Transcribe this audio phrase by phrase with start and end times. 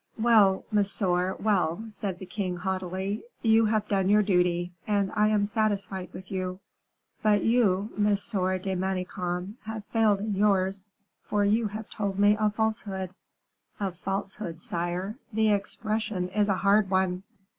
[0.17, 5.45] "Well, monsieur, well," said the king, haughtily; "you have done your duty, and I am
[5.45, 6.59] satisfied with you.
[7.21, 10.89] But you, Monsieur de Manicamp, have failed in yours,
[11.21, 13.11] for you have told me a falsehood."
[13.79, 15.17] "A falsehood, sire.
[15.31, 17.21] The expression is a hard one."